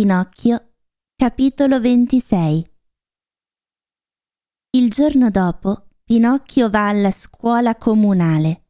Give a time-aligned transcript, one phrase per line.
[0.00, 0.76] Pinocchio,
[1.14, 2.66] capitolo 26
[4.78, 8.64] Il giorno dopo Pinocchio va alla scuola comunale.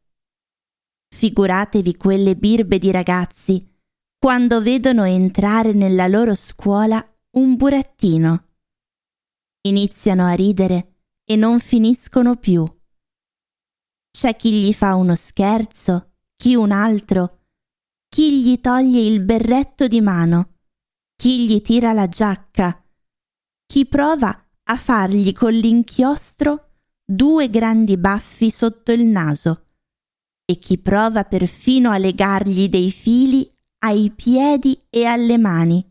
[1.07, 3.65] Figuratevi quelle birbe di ragazzi
[4.19, 7.01] quando vedono entrare nella loro scuola
[7.37, 8.47] un burattino.
[9.69, 12.65] Iniziano a ridere e non finiscono più.
[14.11, 17.45] C'è chi gli fa uno scherzo, chi un altro,
[18.09, 20.49] chi gli toglie il berretto di mano,
[21.21, 22.83] chi gli tira la giacca,
[23.67, 26.69] chi prova a fargli con l'inchiostro
[27.05, 29.67] due grandi baffi sotto il naso?
[30.43, 33.47] E chi prova perfino a legargli dei fili
[33.83, 35.87] ai piedi e alle mani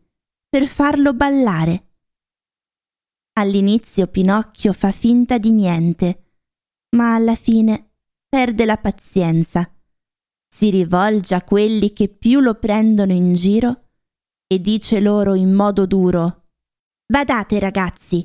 [0.48, 1.92] per farlo ballare.
[3.34, 6.40] All'inizio Pinocchio fa finta di niente,
[6.96, 7.92] ma alla fine
[8.28, 9.72] perde la pazienza.
[10.52, 13.89] Si rivolge a quelli che più lo prendono in giro
[14.52, 16.40] e dice loro in modo duro
[17.10, 18.24] Badate ragazzi,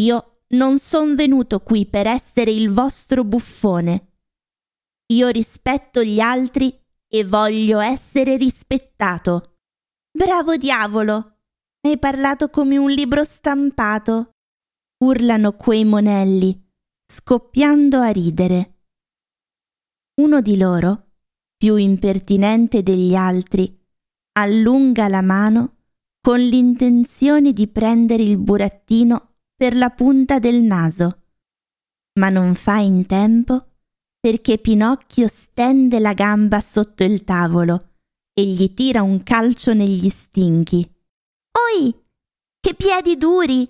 [0.00, 4.14] io non son venuto qui per essere il vostro buffone.
[5.12, 9.58] Io rispetto gli altri e voglio essere rispettato.
[10.10, 11.38] Bravo diavolo!
[11.82, 14.32] Hai parlato come un libro stampato.
[15.04, 16.68] urlano quei monelli,
[17.06, 18.80] scoppiando a ridere.
[20.20, 21.12] Uno di loro,
[21.56, 23.79] più impertinente degli altri,
[24.40, 25.76] allunga la mano
[26.20, 31.22] con l'intenzione di prendere il burattino per la punta del naso,
[32.18, 33.66] ma non fa in tempo
[34.20, 37.92] perché Pinocchio stende la gamba sotto il tavolo
[38.34, 40.88] e gli tira un calcio negli stinchi.
[41.74, 41.94] Oi,
[42.60, 43.68] che piedi duri!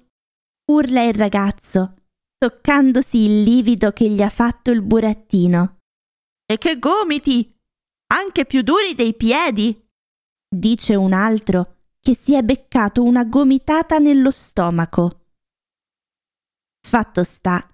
[0.71, 1.95] urla il ragazzo,
[2.37, 5.79] toccandosi il livido che gli ha fatto il burattino.
[6.45, 7.57] E che gomiti!
[8.13, 9.89] anche più duri dei piedi,
[10.53, 15.27] dice un altro che si è beccato una gomitata nello stomaco.
[16.81, 17.73] Fatto sta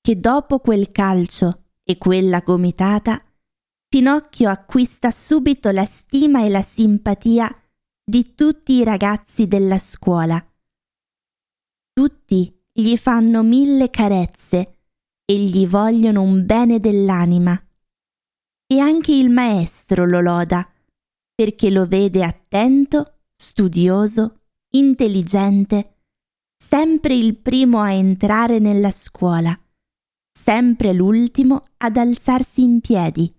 [0.00, 3.22] che dopo quel calcio e quella gomitata,
[3.88, 7.50] Pinocchio acquista subito la stima e la simpatia
[8.04, 10.44] di tutti i ragazzi della scuola.
[11.94, 14.80] Tutti gli fanno mille carezze
[15.24, 17.58] e gli vogliono un bene dell'anima
[18.66, 20.70] e anche il maestro lo loda,
[21.38, 24.40] perché lo vede attento, studioso,
[24.70, 25.98] intelligente,
[26.60, 29.56] sempre il primo a entrare nella scuola,
[30.36, 33.32] sempre l'ultimo ad alzarsi in piedi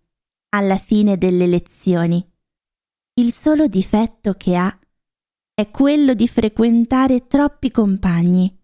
[0.55, 2.25] alla fine delle lezioni.
[3.15, 4.79] Il solo difetto che ha
[5.53, 8.57] è quello di frequentare troppi compagni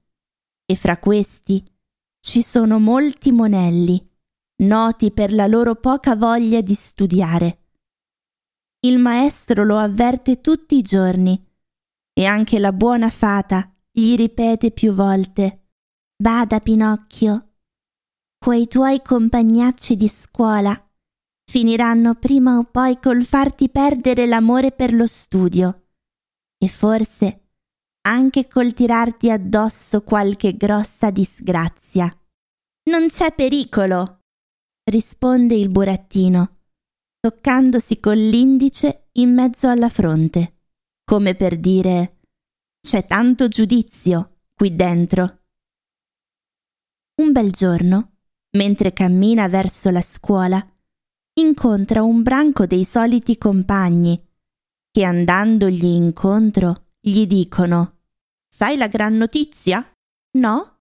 [0.66, 1.62] e fra questi
[2.22, 4.02] ci sono molti monelli
[4.64, 7.65] noti per la loro poca voglia di studiare.
[8.86, 11.44] Il maestro lo avverte tutti i giorni.
[12.14, 15.70] E anche la buona fata gli ripete più volte
[16.16, 17.54] Bada, Pinocchio,
[18.38, 20.80] quei tuoi compagnacci di scuola
[21.50, 25.88] finiranno prima o poi col farti perdere l'amore per lo studio.
[26.58, 27.48] E forse
[28.08, 32.08] anche col tirarti addosso qualche grossa disgrazia.
[32.92, 34.22] Non c'è pericolo,
[34.84, 36.55] risponde il burattino,
[37.26, 40.58] toccandosi con l'indice in mezzo alla fronte,
[41.04, 42.20] come per dire
[42.80, 45.40] c'è tanto giudizio qui dentro.
[47.16, 48.18] Un bel giorno,
[48.58, 50.64] mentre cammina verso la scuola,
[51.40, 54.24] incontra un branco dei soliti compagni
[54.92, 58.02] che andandogli incontro gli dicono
[58.48, 59.84] Sai la gran notizia?
[60.38, 60.78] No?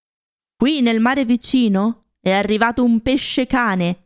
[0.54, 4.03] Qui nel mare vicino è arrivato un pesce cane,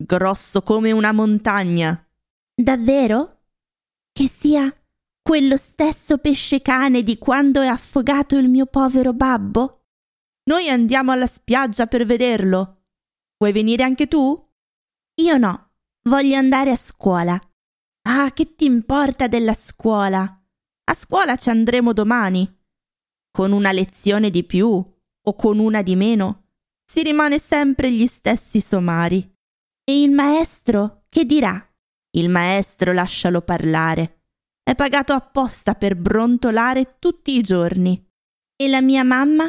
[0.00, 2.02] grosso come una montagna.
[2.54, 3.42] Davvero?
[4.12, 4.74] Che sia
[5.22, 9.84] quello stesso pesce cane di quando è affogato il mio povero babbo?
[10.44, 12.84] Noi andiamo alla spiaggia per vederlo.
[13.36, 14.48] Vuoi venire anche tu?
[15.20, 15.72] Io no,
[16.08, 17.38] voglio andare a scuola.
[18.08, 20.22] Ah, che ti importa della scuola?
[20.84, 22.58] A scuola ci andremo domani.
[23.30, 24.68] Con una lezione di più
[25.22, 26.46] o con una di meno
[26.90, 29.38] si rimane sempre gli stessi somari.
[29.90, 31.60] E il maestro che dirà?
[32.10, 34.26] Il maestro lascialo parlare.
[34.62, 38.00] È pagato apposta per brontolare tutti i giorni.
[38.54, 39.46] E la mia mamma?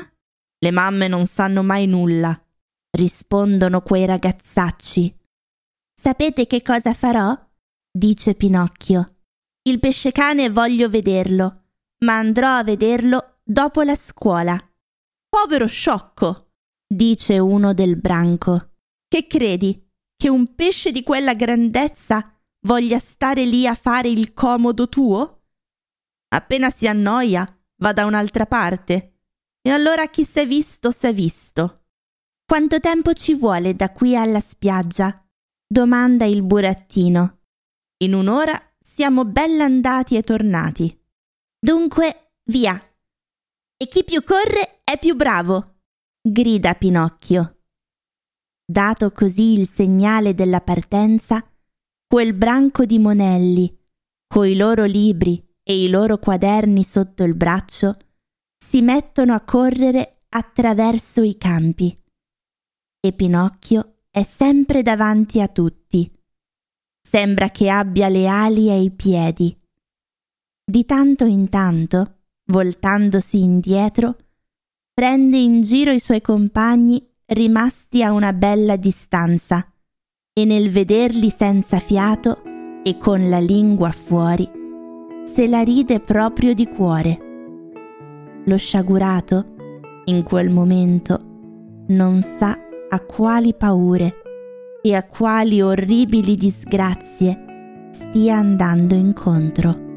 [0.57, 2.43] Le mamme non sanno mai nulla,
[2.97, 5.15] rispondono quei ragazzacci.
[5.93, 7.37] Sapete che cosa farò?
[7.95, 9.17] dice Pinocchio.
[9.69, 11.65] Il pescecane voglio vederlo,
[12.03, 14.57] ma andrò a vederlo dopo la scuola.
[15.29, 16.53] Povero sciocco!
[16.83, 18.71] dice uno del branco.
[19.07, 19.89] Che credi?
[20.21, 22.31] Che un pesce di quella grandezza
[22.67, 25.45] voglia stare lì a fare il comodo tuo?
[26.27, 27.43] Appena si annoia,
[27.77, 29.21] va da un'altra parte.
[29.63, 31.85] E allora chi s'è visto, s'è visto.
[32.45, 35.27] Quanto tempo ci vuole da qui alla spiaggia?
[35.65, 37.39] domanda il burattino.
[38.03, 41.03] In un'ora siamo bella andati e tornati.
[41.57, 42.79] Dunque, via.
[43.75, 45.79] E chi più corre è più bravo,
[46.21, 47.60] grida Pinocchio.
[48.71, 51.45] Dato così il segnale della partenza,
[52.07, 53.77] quel branco di monelli,
[54.25, 57.97] coi loro libri e i loro quaderni sotto il braccio,
[58.57, 62.01] si mettono a correre attraverso i campi.
[63.01, 66.09] E Pinocchio è sempre davanti a tutti.
[67.05, 69.53] Sembra che abbia le ali ai piedi.
[70.63, 74.15] Di tanto in tanto, voltandosi indietro,
[74.93, 79.65] prende in giro i suoi compagni rimasti a una bella distanza
[80.33, 82.41] e nel vederli senza fiato
[82.83, 84.49] e con la lingua fuori,
[85.23, 87.19] se la ride proprio di cuore.
[88.45, 89.55] Lo sciagurato,
[90.05, 92.57] in quel momento, non sa
[92.89, 94.15] a quali paure
[94.81, 99.90] e a quali orribili disgrazie stia andando incontro.